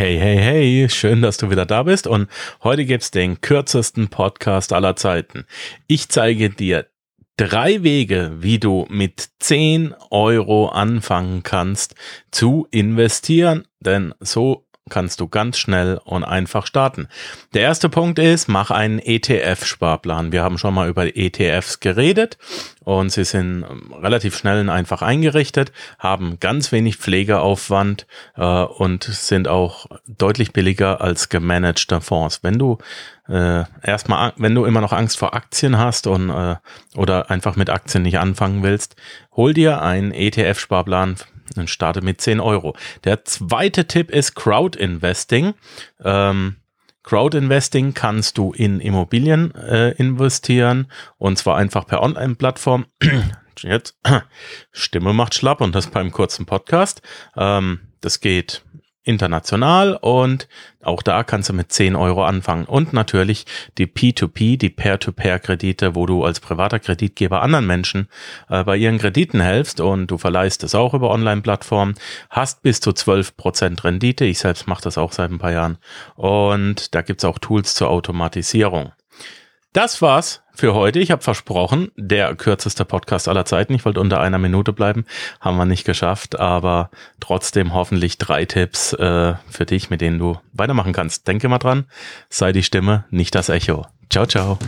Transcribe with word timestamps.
Hey, 0.00 0.18
hey, 0.18 0.38
hey, 0.38 0.88
schön, 0.88 1.20
dass 1.20 1.36
du 1.36 1.50
wieder 1.50 1.66
da 1.66 1.82
bist 1.82 2.06
und 2.06 2.30
heute 2.64 2.86
gibt's 2.86 3.10
den 3.10 3.42
kürzesten 3.42 4.08
Podcast 4.08 4.72
aller 4.72 4.96
Zeiten. 4.96 5.44
Ich 5.88 6.08
zeige 6.08 6.48
dir 6.48 6.86
drei 7.36 7.82
Wege, 7.82 8.32
wie 8.38 8.58
du 8.58 8.86
mit 8.88 9.28
10 9.40 9.94
Euro 10.08 10.70
anfangen 10.70 11.42
kannst 11.42 11.96
zu 12.30 12.66
investieren, 12.70 13.68
denn 13.80 14.14
so 14.20 14.64
kannst 14.90 15.20
du 15.20 15.28
ganz 15.28 15.56
schnell 15.58 16.00
und 16.04 16.24
einfach 16.24 16.66
starten. 16.66 17.08
Der 17.54 17.62
erste 17.62 17.88
Punkt 17.88 18.18
ist, 18.18 18.48
mach 18.48 18.70
einen 18.70 18.98
ETF-Sparplan. 18.98 20.32
Wir 20.32 20.42
haben 20.42 20.58
schon 20.58 20.74
mal 20.74 20.88
über 20.88 21.16
ETFs 21.16 21.80
geredet 21.80 22.36
und 22.84 23.10
sie 23.10 23.24
sind 23.24 23.64
ähm, 23.68 23.92
relativ 23.92 24.36
schnell 24.36 24.60
und 24.60 24.68
einfach 24.68 25.02
eingerichtet, 25.02 25.72
haben 25.98 26.38
ganz 26.40 26.72
wenig 26.72 26.96
Pflegeaufwand 26.96 28.06
äh, 28.36 28.42
und 28.42 29.04
sind 29.04 29.48
auch 29.48 29.86
deutlich 30.06 30.52
billiger 30.52 31.00
als 31.00 31.28
gemanagte 31.28 32.00
Fonds. 32.00 32.42
Wenn 32.42 32.58
du 32.58 32.78
äh, 33.28 33.64
erstmal, 33.82 34.32
wenn 34.36 34.54
du 34.54 34.64
immer 34.64 34.80
noch 34.80 34.92
Angst 34.92 35.18
vor 35.18 35.34
Aktien 35.34 35.78
hast 35.78 36.06
und 36.08 36.30
äh, 36.30 36.56
oder 36.96 37.30
einfach 37.30 37.54
mit 37.54 37.70
Aktien 37.70 38.02
nicht 38.02 38.18
anfangen 38.18 38.62
willst, 38.62 38.96
hol 39.36 39.54
dir 39.54 39.82
einen 39.82 40.12
ETF-Sparplan 40.12 41.16
und 41.56 41.70
starte 41.70 42.02
mit 42.02 42.20
10 42.20 42.40
Euro. 42.40 42.76
Der 43.04 43.24
zweite 43.24 43.86
Tipp 43.86 44.10
ist 44.10 44.34
Crowd 44.34 44.78
Investing. 44.78 45.54
Ähm, 46.02 46.56
Crowd 47.02 47.36
Investing 47.36 47.94
kannst 47.94 48.38
du 48.38 48.52
in 48.52 48.80
Immobilien 48.80 49.54
äh, 49.54 49.92
investieren 49.92 50.90
und 51.18 51.38
zwar 51.38 51.56
einfach 51.56 51.86
per 51.86 52.02
Online-Plattform. 52.02 52.86
Jetzt 53.58 53.98
Stimme 54.72 55.12
macht 55.12 55.34
schlapp 55.34 55.60
und 55.60 55.74
das 55.74 55.88
beim 55.88 56.12
kurzen 56.12 56.46
Podcast. 56.46 57.02
Ähm, 57.36 57.80
das 58.00 58.20
geht 58.20 58.62
international 59.02 59.94
und 59.94 60.48
auch 60.82 61.02
da 61.02 61.22
kannst 61.22 61.48
du 61.48 61.52
mit 61.52 61.72
10 61.72 61.96
Euro 61.96 62.24
anfangen. 62.24 62.64
Und 62.64 62.92
natürlich 62.92 63.46
die 63.78 63.86
P2P, 63.86 64.58
die 64.58 64.70
Peer-to-Peer-Kredite, 64.70 65.94
wo 65.94 66.06
du 66.06 66.24
als 66.24 66.40
privater 66.40 66.78
Kreditgeber 66.78 67.42
anderen 67.42 67.66
Menschen 67.66 68.08
äh, 68.48 68.64
bei 68.64 68.76
ihren 68.76 68.98
Krediten 68.98 69.40
helfst 69.40 69.80
und 69.80 70.08
du 70.08 70.18
verleihst 70.18 70.64
es 70.64 70.74
auch 70.74 70.94
über 70.94 71.10
Online-Plattformen, 71.10 71.94
hast 72.28 72.62
bis 72.62 72.80
zu 72.80 72.90
12% 72.90 73.84
Rendite. 73.84 74.24
Ich 74.24 74.38
selbst 74.38 74.66
mache 74.66 74.82
das 74.82 74.98
auch 74.98 75.12
seit 75.12 75.30
ein 75.30 75.38
paar 75.38 75.52
Jahren. 75.52 75.78
Und 76.14 76.94
da 76.94 77.02
gibt's 77.02 77.24
auch 77.24 77.38
Tools 77.38 77.74
zur 77.74 77.90
Automatisierung. 77.90 78.92
Das 79.72 80.02
war's 80.02 80.42
für 80.52 80.74
heute. 80.74 80.98
Ich 80.98 81.12
habe 81.12 81.22
versprochen, 81.22 81.92
der 81.96 82.34
kürzeste 82.34 82.84
Podcast 82.84 83.28
aller 83.28 83.44
Zeiten. 83.44 83.72
Ich 83.72 83.84
wollte 83.84 84.00
unter 84.00 84.20
einer 84.20 84.38
Minute 84.38 84.72
bleiben, 84.72 85.04
haben 85.40 85.56
wir 85.56 85.64
nicht 85.64 85.84
geschafft, 85.84 86.40
aber 86.40 86.90
trotzdem 87.20 87.72
hoffentlich 87.72 88.18
drei 88.18 88.46
Tipps 88.46 88.92
äh, 88.94 89.34
für 89.48 89.66
dich, 89.66 89.88
mit 89.88 90.00
denen 90.00 90.18
du 90.18 90.38
weitermachen 90.52 90.92
kannst. 90.92 91.28
Denke 91.28 91.48
mal 91.48 91.58
dran, 91.58 91.84
sei 92.28 92.50
die 92.50 92.64
Stimme, 92.64 93.04
nicht 93.10 93.34
das 93.36 93.48
Echo. 93.48 93.86
Ciao, 94.10 94.26
ciao. 94.26 94.58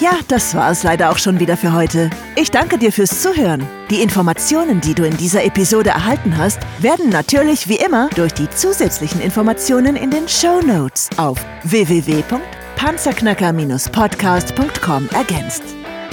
Ja, 0.00 0.18
das 0.26 0.54
war 0.54 0.70
es 0.70 0.82
leider 0.82 1.10
auch 1.10 1.18
schon 1.18 1.38
wieder 1.38 1.58
für 1.58 1.74
heute. 1.74 2.10
Ich 2.36 2.50
danke 2.50 2.78
dir 2.78 2.92
fürs 2.92 3.20
Zuhören. 3.20 3.68
Die 3.90 4.00
Informationen, 4.00 4.80
die 4.80 4.94
du 4.94 5.04
in 5.04 5.16
dieser 5.18 5.44
Episode 5.44 5.90
erhalten 5.90 6.38
hast, 6.38 6.60
werden 6.80 7.10
natürlich 7.10 7.68
wie 7.68 7.76
immer 7.76 8.08
durch 8.16 8.32
die 8.32 8.48
zusätzlichen 8.48 9.20
Informationen 9.20 9.96
in 9.96 10.10
den 10.10 10.28
Show 10.28 10.62
Notes 10.62 11.10
auf 11.18 11.44
www 11.62 12.24
panzerknacker-podcast.com 12.76 15.08
ergänzt. 15.12 15.62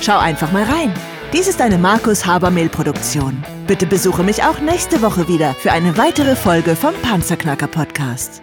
Schau 0.00 0.18
einfach 0.18 0.52
mal 0.52 0.64
rein. 0.64 0.94
Dies 1.32 1.48
ist 1.48 1.60
eine 1.60 1.78
Markus 1.78 2.24
Habermehl 2.24 2.70
Produktion. 2.70 3.44
Bitte 3.66 3.86
besuche 3.86 4.22
mich 4.22 4.44
auch 4.44 4.60
nächste 4.60 5.02
Woche 5.02 5.28
wieder 5.28 5.52
für 5.54 5.72
eine 5.72 5.98
weitere 5.98 6.34
Folge 6.34 6.74
vom 6.74 6.94
Panzerknacker 7.02 7.66
Podcast. 7.66 8.40